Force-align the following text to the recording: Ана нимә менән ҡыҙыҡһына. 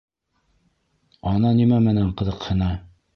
Ана 1.33 1.51
нимә 1.59 1.79
менән 1.91 2.09
ҡыҙыҡһына. 2.23 2.71